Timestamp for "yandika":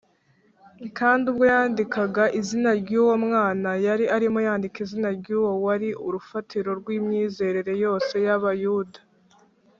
4.47-4.77